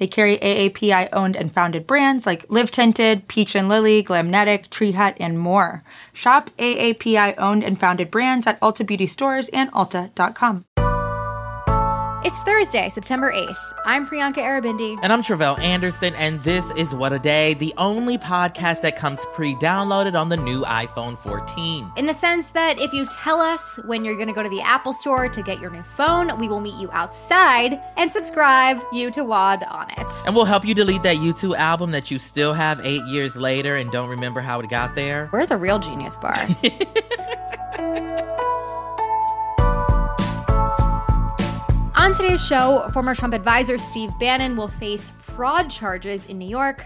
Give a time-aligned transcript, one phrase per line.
[0.00, 4.92] They carry AAPI owned and founded brands like Live Tinted, Peach and Lily, Glamnetic, Tree
[4.92, 5.82] Hut, and more.
[6.14, 10.64] Shop AAPI owned and founded brands at Ulta Beauty stores and Ulta.com.
[12.24, 13.69] It's Thursday, September 8th.
[13.84, 14.98] I'm Priyanka Aribindi.
[15.02, 19.24] And I'm Tre'vell Anderson, and this is What a Day, the only podcast that comes
[19.32, 21.90] pre downloaded on the new iPhone 14.
[21.96, 24.60] In the sense that if you tell us when you're going to go to the
[24.60, 29.10] Apple Store to get your new phone, we will meet you outside and subscribe you
[29.12, 30.12] to WAD on it.
[30.26, 33.76] And we'll help you delete that U2 album that you still have eight years later
[33.76, 35.30] and don't remember how it got there.
[35.32, 36.36] We're the real genius bar.
[42.10, 46.84] On today's show, former Trump advisor Steve Bannon will face fraud charges in New York.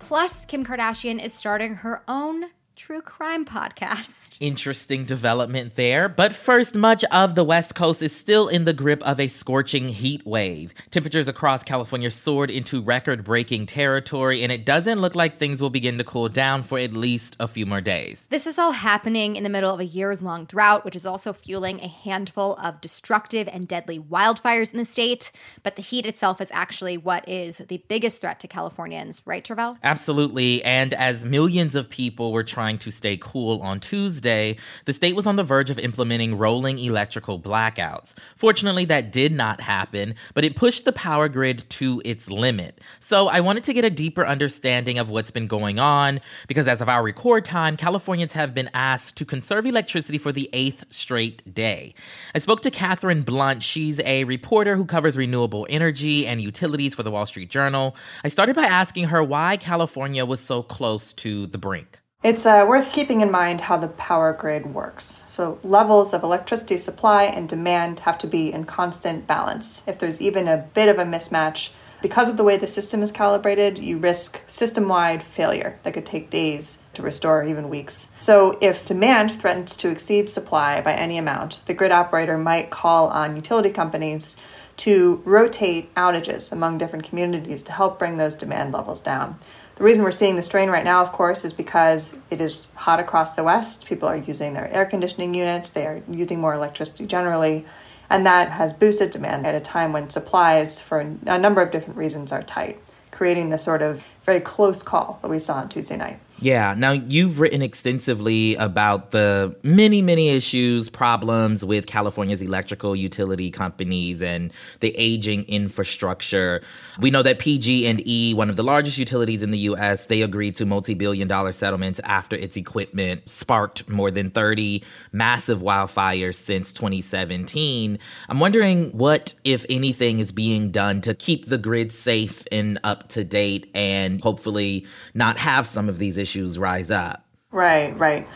[0.00, 4.36] Plus, Kim Kardashian is starting her own true crime podcast.
[4.40, 6.08] Interesting development there.
[6.08, 9.88] But first, much of the West Coast is still in the grip of a scorching
[9.88, 10.74] heat wave.
[10.90, 15.70] Temperatures across California soared into record breaking territory, and it doesn't look like things will
[15.70, 18.26] begin to cool down for at least a few more days.
[18.30, 21.32] This is all happening in the middle of a years long drought, which is also
[21.32, 25.30] fueling a handful of destructive and deadly wildfires in the state.
[25.62, 29.78] But the heat itself is actually what is the biggest threat to Californians, right, Tre'vell?
[29.84, 30.64] Absolutely.
[30.64, 35.14] And as millions of people were trying trying to stay cool on Tuesday, the state
[35.14, 38.14] was on the verge of implementing rolling electrical blackouts.
[38.36, 42.80] Fortunately, that did not happen, but it pushed the power grid to its limit.
[43.00, 46.80] So I wanted to get a deeper understanding of what's been going on because as
[46.80, 51.42] of our record time, Californians have been asked to conserve electricity for the eighth straight
[51.52, 51.92] day.
[52.34, 53.62] I spoke to Katherine Blunt.
[53.62, 57.94] She's a reporter who covers renewable energy and utilities for the Wall Street Journal.
[58.24, 62.00] I started by asking her why California was so close to the brink.
[62.24, 65.24] It's uh, worth keeping in mind how the power grid works.
[65.28, 69.82] So, levels of electricity supply and demand have to be in constant balance.
[69.86, 71.68] If there's even a bit of a mismatch,
[72.00, 76.06] because of the way the system is calibrated, you risk system wide failure that could
[76.06, 78.10] take days to restore, or even weeks.
[78.18, 83.08] So, if demand threatens to exceed supply by any amount, the grid operator might call
[83.08, 84.38] on utility companies
[84.78, 89.38] to rotate outages among different communities to help bring those demand levels down.
[89.76, 93.00] The reason we're seeing the strain right now, of course, is because it is hot
[93.00, 93.86] across the West.
[93.86, 97.66] People are using their air conditioning units, they are using more electricity generally,
[98.08, 101.96] and that has boosted demand at a time when supplies, for a number of different
[101.96, 102.80] reasons, are tight,
[103.10, 106.20] creating the sort of very close call that we saw on Tuesday night.
[106.40, 106.74] Yeah.
[106.76, 114.20] Now, you've written extensively about the many, many issues, problems with California's electrical utility companies
[114.20, 116.60] and the aging infrastructure.
[116.98, 120.66] We know that PG&E, one of the largest utilities in the U.S., they agreed to
[120.66, 127.98] multi-billion dollar settlements after its equipment sparked more than 30 massive wildfires since 2017.
[128.28, 133.08] I'm wondering what, if anything, is being done to keep the grid safe and up
[133.10, 134.84] to date and hopefully
[135.14, 136.23] not have some of these issues
[136.58, 137.24] rise up.
[137.50, 138.26] Right, right.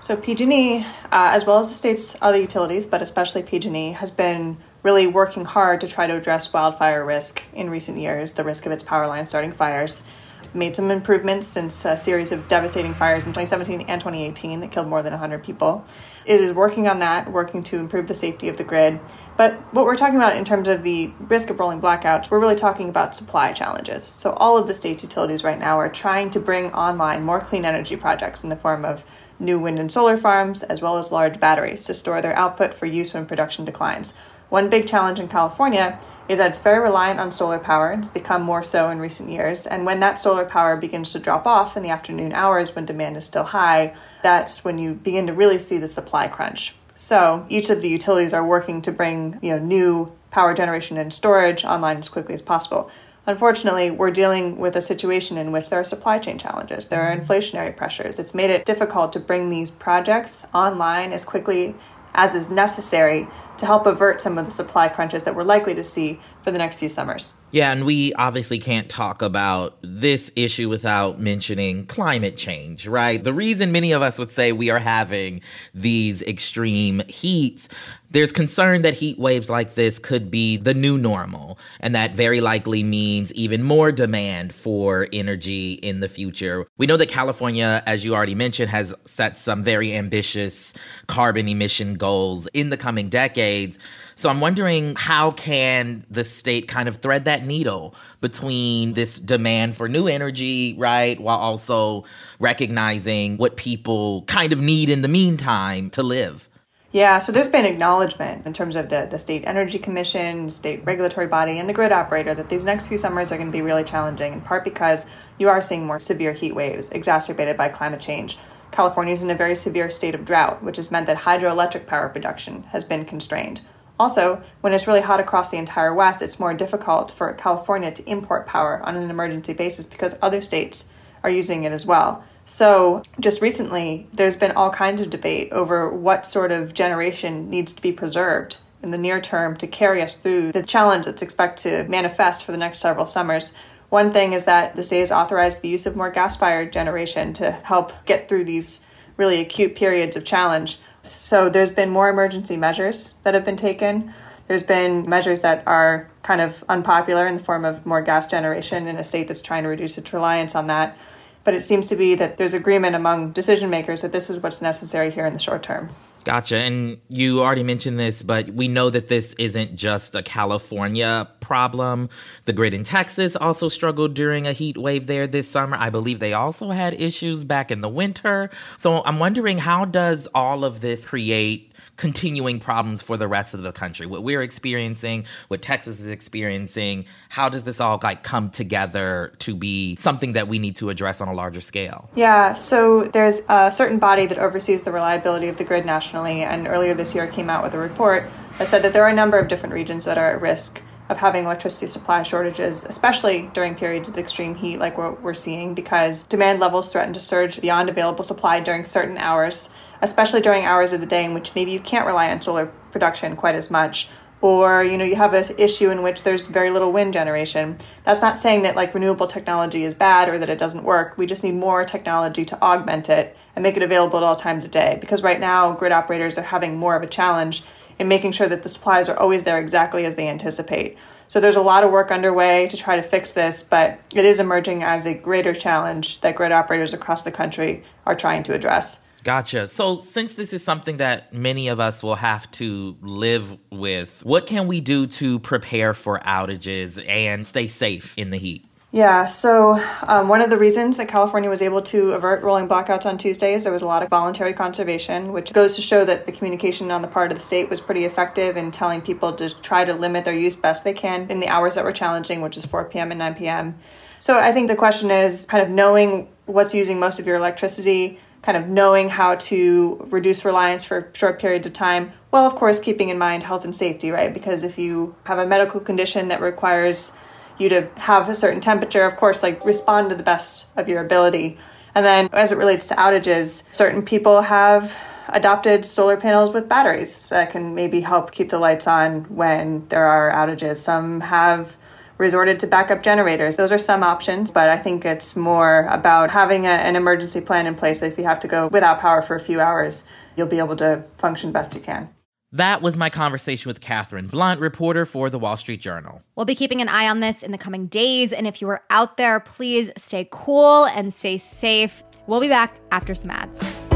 [0.00, 4.56] So PG&E, uh, as well as the state's other utilities, but especially PG&E, has been
[4.82, 8.72] really working hard to try to address wildfire risk in recent years, the risk of
[8.72, 10.08] its power lines starting fires.
[10.38, 14.70] It's made some improvements since a series of devastating fires in 2017 and 2018 that
[14.70, 15.84] killed more than 100 people.
[16.26, 18.98] It is working on that, working to improve the safety of the grid.
[19.36, 22.56] But what we're talking about in terms of the risk of rolling blackouts, we're really
[22.56, 24.02] talking about supply challenges.
[24.02, 27.64] So all of the state's utilities right now are trying to bring online more clean
[27.64, 29.04] energy projects in the form of
[29.38, 32.86] new wind and solar farms, as well as large batteries to store their output for
[32.86, 34.14] use when production declines.
[34.48, 35.98] One big challenge in California
[36.28, 37.92] is that it's very reliant on solar power.
[37.92, 39.66] It's become more so in recent years.
[39.66, 43.16] And when that solar power begins to drop off in the afternoon hours when demand
[43.16, 46.74] is still high, that's when you begin to really see the supply crunch.
[46.96, 51.12] So each of the utilities are working to bring you know new power generation and
[51.12, 52.90] storage online as quickly as possible.
[53.26, 56.88] Unfortunately, we're dealing with a situation in which there are supply chain challenges.
[56.88, 58.18] There are inflationary pressures.
[58.18, 61.74] It's made it difficult to bring these projects online as quickly
[62.14, 65.84] as is necessary to help avert some of the supply crunches that we're likely to
[65.84, 67.34] see for the next few summers.
[67.50, 73.22] Yeah, and we obviously can't talk about this issue without mentioning climate change, right?
[73.22, 75.40] The reason many of us would say we are having
[75.74, 77.68] these extreme heats,
[78.10, 82.40] there's concern that heat waves like this could be the new normal, and that very
[82.40, 86.66] likely means even more demand for energy in the future.
[86.78, 90.72] We know that California, as you already mentioned, has set some very ambitious
[91.08, 93.78] carbon emission goals in the coming decades.
[94.18, 99.76] So I'm wondering how can the state kind of thread that needle between this demand
[99.76, 102.04] for new energy, right, while also
[102.40, 106.48] recognizing what people kind of need in the meantime to live.
[106.92, 111.26] Yeah, so there's been acknowledgement in terms of the, the state energy commission, state regulatory
[111.26, 113.84] body, and the grid operator that these next few summers are going to be really
[113.84, 118.38] challenging, in part because you are seeing more severe heat waves exacerbated by climate change.
[118.72, 122.08] California is in a very severe state of drought, which has meant that hydroelectric power
[122.08, 123.60] production has been constrained.
[123.98, 128.08] Also, when it's really hot across the entire West, it's more difficult for California to
[128.08, 132.24] import power on an emergency basis because other states are using it as well.
[132.44, 137.72] So, just recently, there's been all kinds of debate over what sort of generation needs
[137.72, 141.84] to be preserved in the near term to carry us through the challenge that's expected
[141.84, 143.52] to manifest for the next several summers.
[143.88, 147.32] One thing is that the state has authorized the use of more gas fired generation
[147.34, 150.78] to help get through these really acute periods of challenge.
[151.10, 154.12] So there's been more emergency measures that have been taken.
[154.48, 158.86] There's been measures that are kind of unpopular in the form of more gas generation
[158.86, 160.96] in a state that's trying to reduce its reliance on that.
[161.44, 164.60] But it seems to be that there's agreement among decision makers that this is what's
[164.60, 165.90] necessary here in the short term.
[166.26, 166.56] Gotcha.
[166.56, 172.08] And you already mentioned this, but we know that this isn't just a California problem.
[172.46, 175.76] The grid in Texas also struggled during a heat wave there this summer.
[175.76, 178.50] I believe they also had issues back in the winter.
[178.76, 183.62] So I'm wondering how does all of this create continuing problems for the rest of
[183.62, 184.06] the country.
[184.06, 189.54] What we're experiencing, what Texas is experiencing, how does this all like come together to
[189.54, 192.10] be something that we need to address on a larger scale?
[192.14, 196.66] Yeah, so there's a certain body that oversees the reliability of the grid nationally, and
[196.68, 198.28] earlier this year came out with a report
[198.58, 201.18] that said that there are a number of different regions that are at risk of
[201.18, 206.24] having electricity supply shortages, especially during periods of extreme heat like what we're seeing, because
[206.24, 209.72] demand levels threaten to surge beyond available supply during certain hours
[210.02, 213.36] especially during hours of the day in which maybe you can't rely on solar production
[213.36, 214.08] quite as much
[214.40, 217.78] or you know you have an issue in which there's very little wind generation.
[218.04, 221.16] That's not saying that like renewable technology is bad or that it doesn't work.
[221.16, 224.64] We just need more technology to augment it and make it available at all times
[224.64, 227.62] of day because right now grid operators are having more of a challenge
[227.98, 230.98] in making sure that the supplies are always there exactly as they anticipate.
[231.28, 234.38] So there's a lot of work underway to try to fix this but it is
[234.38, 239.05] emerging as a greater challenge that grid operators across the country are trying to address
[239.26, 239.66] Gotcha.
[239.66, 244.46] So, since this is something that many of us will have to live with, what
[244.46, 248.64] can we do to prepare for outages and stay safe in the heat?
[248.92, 253.04] Yeah, so um, one of the reasons that California was able to avert rolling blackouts
[253.04, 256.30] on Tuesdays, there was a lot of voluntary conservation, which goes to show that the
[256.30, 259.84] communication on the part of the state was pretty effective in telling people to try
[259.84, 262.64] to limit their use best they can in the hours that were challenging, which is
[262.64, 263.10] 4 p.m.
[263.10, 263.76] and 9 p.m.
[264.18, 268.18] So I think the question is kind of knowing what's using most of your electricity,
[268.42, 272.78] kind of knowing how to reduce reliance for short periods of time, while of course
[272.80, 274.32] keeping in mind health and safety, right?
[274.32, 277.16] Because if you have a medical condition that requires
[277.58, 281.00] you to have a certain temperature, of course, like respond to the best of your
[281.04, 281.58] ability.
[281.94, 284.94] And then as it relates to outages, certain people have
[285.28, 290.06] adopted solar panels with batteries that can maybe help keep the lights on when there
[290.06, 290.76] are outages.
[290.76, 291.74] Some have
[292.18, 293.56] resorted to backup generators.
[293.56, 297.66] Those are some options, but I think it's more about having a, an emergency plan
[297.66, 298.02] in place.
[298.02, 301.04] If you have to go without power for a few hours, you'll be able to
[301.16, 302.08] function best you can.
[302.52, 306.22] That was my conversation with Katherine Blunt, reporter for the Wall Street Journal.
[306.36, 308.32] We'll be keeping an eye on this in the coming days.
[308.32, 312.02] And if you are out there, please stay cool and stay safe.
[312.26, 313.95] We'll be back after some ads.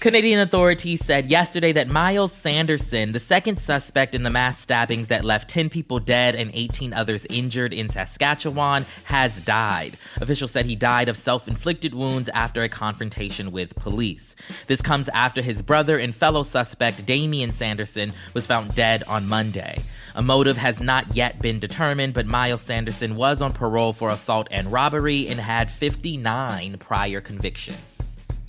[0.00, 5.24] Canadian authorities said yesterday that Myles Sanderson, the second suspect in the mass stabbings that
[5.24, 9.98] left 10 people dead and 18 others injured in Saskatchewan, has died.
[10.20, 14.36] Officials said he died of self inflicted wounds after a confrontation with police.
[14.68, 19.82] This comes after his brother and fellow suspect, Damien Sanderson, was found dead on Monday.
[20.14, 24.46] A motive has not yet been determined, but Myles Sanderson was on parole for assault
[24.52, 27.97] and robbery and had 59 prior convictions.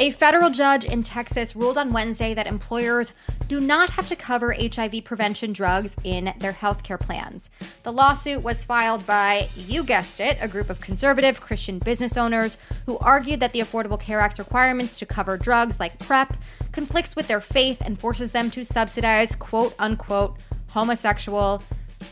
[0.01, 3.11] A federal judge in Texas ruled on Wednesday that employers
[3.49, 7.49] do not have to cover HIV prevention drugs in their healthcare plans.
[7.83, 12.55] The lawsuit was filed by, you guessed it, a group of conservative Christian business owners
[12.85, 16.37] who argued that the Affordable Care Act's requirements to cover drugs like PrEP
[16.71, 20.37] conflicts with their faith and forces them to subsidize quote unquote
[20.67, 21.61] homosexual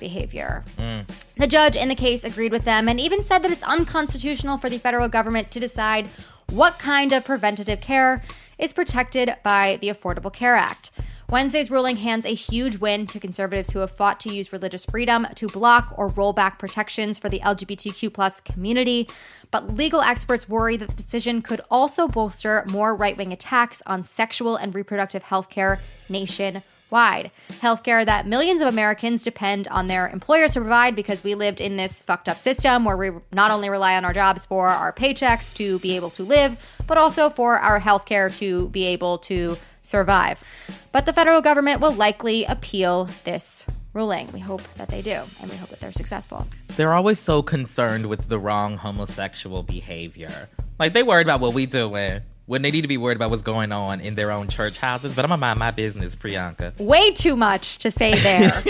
[0.02, 0.66] behavior.
[0.78, 1.10] Mm.
[1.38, 4.70] The judge in the case agreed with them and even said that it's unconstitutional for
[4.70, 6.10] the federal government to decide
[6.52, 8.24] what kind of preventative care
[8.58, 10.92] is protected by the Affordable Care Act.
[11.30, 15.28] Wednesday's ruling hands a huge win to conservatives who have fought to use religious freedom
[15.36, 19.10] to block or roll back protections for the LGBTQ community.
[19.52, 24.04] But legal experts worry that the decision could also bolster more right wing attacks on
[24.04, 27.32] sexual and reproductive health care nationwide wide.
[27.50, 31.78] Healthcare that millions of Americans depend on their employers to provide because we lived in
[31.78, 35.54] this fucked up system where we not only rely on our jobs for our paychecks
[35.56, 40.44] to be able to live, but also for our healthcare to be able to survive.
[40.92, 44.28] But the federal government will likely appeal this ruling.
[44.34, 46.48] We hope that they do, and we hope that they're successful.
[46.76, 50.50] They're always so concerned with the wrong homosexual behavior.
[50.80, 53.30] Like they worried about what we do with when they need to be worried about
[53.30, 55.16] what's going on in their own church houses.
[55.16, 56.78] But I'm gonna mind my business, Priyanka.
[56.80, 58.64] Way too much to say there.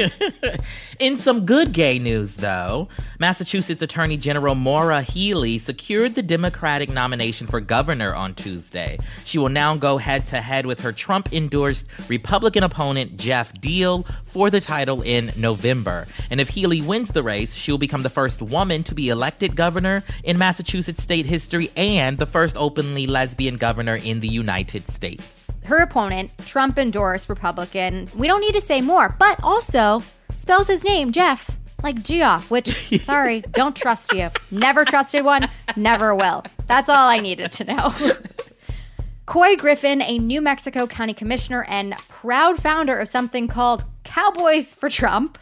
[1.00, 7.46] in some good gay news, though, Massachusetts Attorney General Maura Healey secured the Democratic nomination
[7.46, 8.98] for governor on Tuesday.
[9.26, 14.08] She will now go head to head with her Trump endorsed Republican opponent, Geoff Diehl,
[14.26, 16.08] for the title in November.
[16.32, 19.56] And if Healey wins the race, she will become the first woman to be elected
[19.56, 24.88] governor in Massachusetts state history and the first openly lesbian governor governor in the United
[24.88, 25.46] States.
[25.66, 30.00] Her opponent, Trump endorsed Republican, we don't need to say more, but also
[30.38, 31.52] spells his name, Jeff,
[31.84, 32.70] like Geoff, which,
[33.02, 34.30] sorry, don't trust you.
[34.52, 36.46] Never trusted one, never will.
[36.68, 37.94] That's all I needed to know.
[39.26, 44.90] Couy Griffin, a New Mexico County Commissioner and proud founder of something called Cowboys for
[44.90, 45.38] Trump,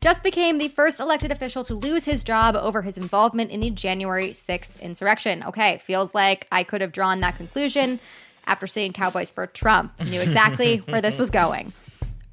[0.00, 3.70] just became the first elected official to lose his job over his involvement in the
[3.70, 5.42] January 6th insurrection.
[5.44, 8.00] Okay, feels like I could have drawn that conclusion
[8.46, 9.92] after seeing Cowboys for Trump.
[10.06, 11.72] Knew exactly where this was going.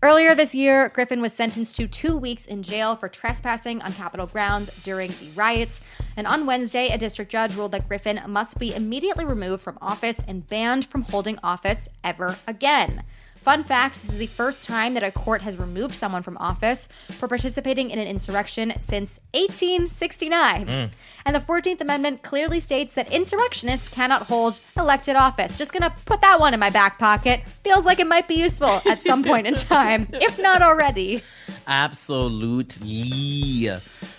[0.03, 4.27] Earlier this year, Griffin was sentenced to two weeks in jail for trespassing on Capitol
[4.27, 5.81] grounds during the riots.
[6.15, 10.21] And on Wednesday, a district judge ruled that Griffin must be immediately removed from office
[10.27, 13.03] and banned from holding office ever again.
[13.47, 16.89] Fun fact this is the first time that a court has removed someone from office
[17.11, 20.65] for participating in an insurrection since 1869.
[20.65, 20.89] Mm.
[21.25, 25.57] And the 14th Amendment clearly states that insurrectionists cannot hold elected office.
[25.57, 27.47] Just gonna put that one in my back pocket.
[27.63, 31.23] Feels like it might be useful at some point in time, if not already.
[31.67, 33.69] Absolutely.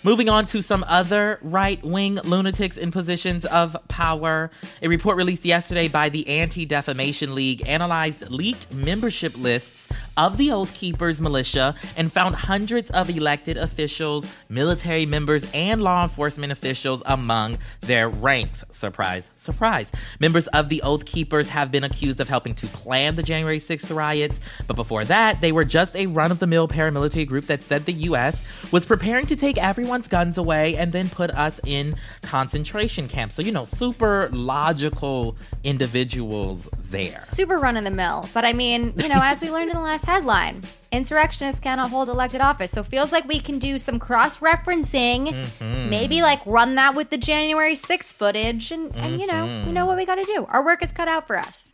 [0.04, 4.50] Moving on to some other right wing lunatics in positions of power.
[4.82, 9.88] A report released yesterday by the Anti Defamation League analyzed leaked membership lists
[10.18, 16.02] of the Oath Keepers militia and found hundreds of elected officials, military members, and law
[16.02, 18.64] enforcement officials among their ranks.
[18.70, 19.90] Surprise, surprise.
[20.18, 23.94] Members of the Oath Keepers have been accused of helping to plan the January 6th
[23.94, 27.62] riots, but before that, they were just a run of the mill paramilitary group that
[27.62, 28.42] said the U.S.
[28.72, 33.36] was preparing to take everyone's guns away and then put us in concentration camps.
[33.36, 37.20] So, you know, super logical individuals there.
[37.22, 38.28] Super run of the mill.
[38.34, 40.58] But I mean, you know, as we learned in the last headline,
[40.90, 42.70] insurrectionists cannot hold elected office.
[42.70, 45.90] So feels like we can do some cross referencing, mm-hmm.
[45.90, 49.20] maybe like run that with the January 6th footage, and, and mm-hmm.
[49.20, 50.46] you know, you know what we got to do.
[50.48, 51.70] Our work is cut out for us.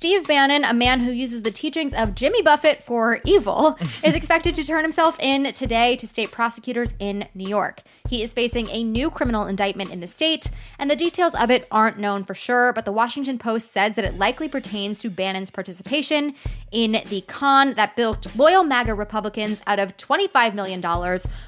[0.00, 4.54] Steve Bannon, a man who uses the teachings of Jimmy Buffett for evil, is expected
[4.54, 7.82] to turn himself in today to state prosecutors in New York.
[8.08, 11.68] He is facing a new criminal indictment in the state, and the details of it
[11.70, 15.50] aren't known for sure, but the Washington Post says that it likely pertains to Bannon's
[15.50, 16.34] participation
[16.72, 20.80] in the con that built loyal MAGA Republicans out of $25 million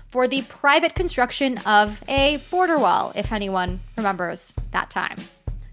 [0.08, 5.16] for the private construction of a border wall, if anyone remembers that time.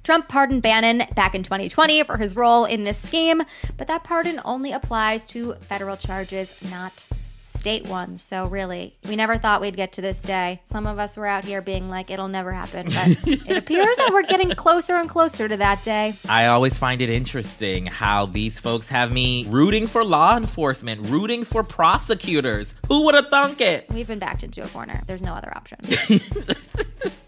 [0.10, 3.44] Trump pardoned Bannon back in 2020 for his role in this scheme,
[3.78, 7.06] but that pardon only applies to federal charges, not
[7.38, 8.24] state ones.
[8.24, 10.63] So really, we never thought we'd get to this day.
[10.66, 12.88] Some of us were out here being like, it'll never happen.
[12.88, 16.18] But it appears that we're getting closer and closer to that day.
[16.28, 21.44] I always find it interesting how these folks have me rooting for law enforcement, rooting
[21.44, 22.74] for prosecutors.
[22.88, 23.86] Who would have thunk it?
[23.92, 25.04] We've been backed into a corner.
[25.06, 25.78] There's no other option.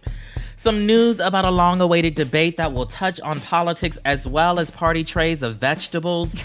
[0.62, 4.70] Some news about a long awaited debate that will touch on politics as well as
[4.70, 6.36] party trays of vegetables.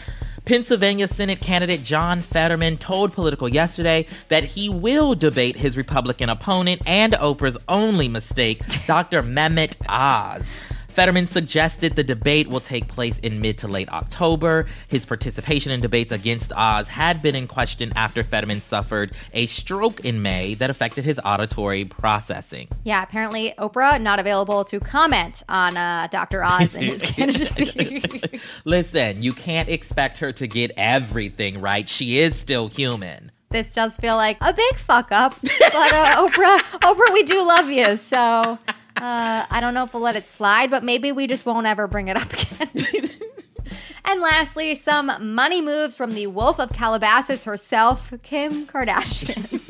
[0.46, 6.81] Pennsylvania Senate candidate John Fetterman told Politico yesterday that he will debate his Republican opponent
[6.87, 9.22] and Oprah's only mistake, Dr.
[9.22, 10.46] Mehmet Oz.
[10.96, 14.64] Fetterman suggested the debate will take place in mid to late October.
[14.88, 20.06] His participation in debates against Oz had been in question after Fetterman suffered a stroke
[20.06, 22.68] in May that affected his auditory processing.
[22.85, 26.42] Yeah, apparently Oprah not available to comment on uh, Dr.
[26.42, 28.02] Oz and his candidacy.
[28.64, 31.87] Listen, you can't expect her to get everything right.
[31.87, 35.32] She is still human this does feel like a big fuck up.
[35.40, 37.96] But uh, Oprah, Oprah, we do love you.
[37.96, 38.59] So
[38.96, 41.87] uh, I don't know if we'll let it slide, but maybe we just won't ever
[41.87, 43.11] bring it up again.
[44.04, 49.61] and lastly, some money moves from the Wolf of Calabasas herself, Kim Kardashian.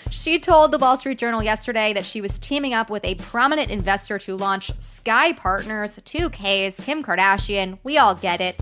[0.10, 3.70] she told the Wall Street Journal yesterday that she was teaming up with a prominent
[3.70, 7.78] investor to launch SKKY Partners, 2Ks, Kim Kardashian.
[7.84, 8.60] We all get it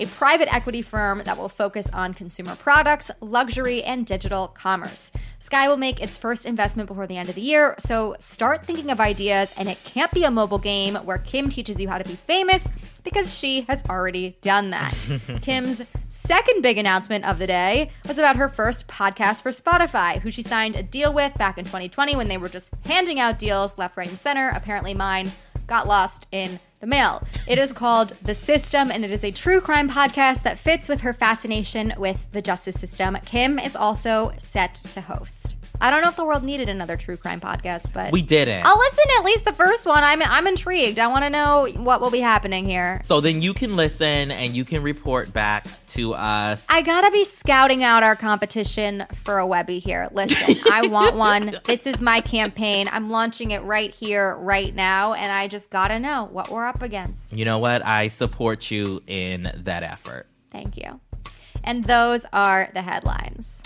[0.00, 5.12] a private equity firm that will focus on consumer products, luxury, and digital commerce.
[5.38, 8.90] SKKY will make its first investment before the end of the year, so start thinking
[8.90, 12.08] of ideas, and it can't be a mobile game where Kim teaches you how to
[12.08, 12.66] be famous
[13.02, 14.94] because she has already done that.
[15.42, 20.30] Kim's second big announcement of the day was about her first podcast for Spotify, who
[20.30, 23.76] she signed a deal with back in 2020 when they were just handing out deals
[23.78, 24.50] left, right, and center.
[24.54, 25.30] Apparently, mine
[25.66, 27.22] got lost in the mail.
[27.46, 31.02] It is called The System, and it is a true crime podcast that fits with
[31.02, 33.16] her fascination with the justice system.
[33.24, 35.56] Kim is also set to host.
[35.82, 38.66] I don't know if the world needed another true crime podcast, but we didn't.
[38.66, 40.04] I'll listen to at least the first one.
[40.04, 40.98] I'm I'm intrigued.
[40.98, 43.00] I want to know what will be happening here.
[43.04, 46.64] So then you can listen and you can report back to us.
[46.68, 50.08] I gotta be scouting out our competition for a Webby here.
[50.12, 51.56] Listen, I want one.
[51.64, 52.86] This is my campaign.
[52.92, 56.82] I'm launching it right here, right now, and I just gotta know what we're up
[56.82, 57.32] against.
[57.32, 57.84] You know what?
[57.84, 60.26] I support you in that effort.
[60.50, 61.00] Thank you.
[61.64, 63.62] And those are the headlines.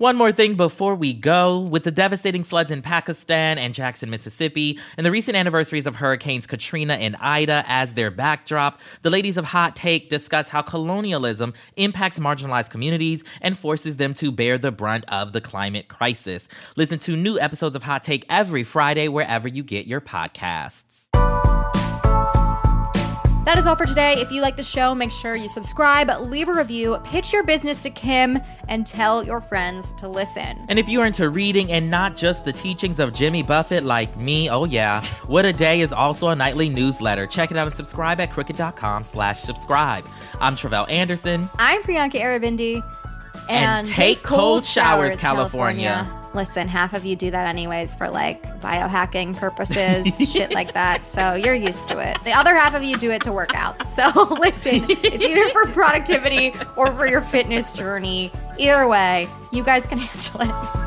[0.00, 1.58] One more thing before we go.
[1.58, 6.46] With the devastating floods in Pakistan and Jackson, Mississippi, and the recent anniversaries of Hurricanes
[6.46, 12.18] Katrina and Ida as their backdrop, the ladies of Hot Take discuss how colonialism impacts
[12.18, 16.48] marginalized communities and forces them to bear the brunt of the climate crisis.
[16.76, 21.09] Listen to new episodes of Hot Take every Friday wherever you get your podcasts.
[23.46, 24.12] That is all for today.
[24.18, 27.80] If you like the show, make sure you subscribe, leave a review, pitch your business
[27.82, 30.64] to Kim, and tell your friends to listen.
[30.68, 34.50] And if you're into reading and not just the teachings of Jimmy Buffett like me,
[34.50, 37.26] oh yeah, What a Day is also a nightly newsletter.
[37.26, 40.04] Check it out and subscribe at crooked.com slash subscribe.
[40.40, 41.48] I'm Tre'vell Anderson.
[41.58, 42.84] I'm Priyanka Aribindi.
[43.48, 46.06] And, take cold showers, California.
[46.32, 51.06] Listen, half of you do that anyways for like biohacking purposes, shit like that.
[51.06, 52.22] So you're used to it.
[52.22, 53.86] The other half of you do it to work out.
[53.86, 54.08] So
[54.40, 58.30] listen, it's either for productivity or for your fitness journey.
[58.58, 60.79] Either way, you guys can handle it.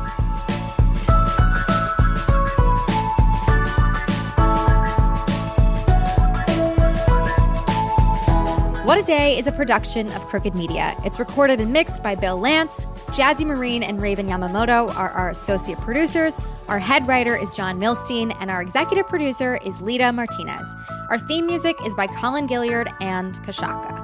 [8.84, 10.94] What a Day is a production of Crooked Media.
[11.06, 12.84] It's recorded and mixed by Bill Lance.
[13.16, 16.36] Jazzy Marine and Raven Yamamoto are our associate producers.
[16.68, 20.66] Our head writer is John Milstein, and our executive producer is Lita Martinez.
[21.08, 24.03] Our theme music is by Colin Gilliard and Kashaka.